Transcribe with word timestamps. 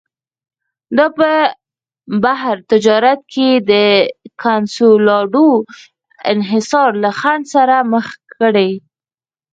دا 0.97 1.07
په 1.17 1.29
بهر 2.23 2.55
تجارت 2.71 3.19
کې 3.33 3.47
د 3.71 3.71
کنسولاډو 4.43 5.49
انحصار 6.33 6.89
له 7.03 7.09
خنډ 7.19 7.43
سره 7.55 7.75
مخ 7.91 8.07
کړي. 8.39 8.71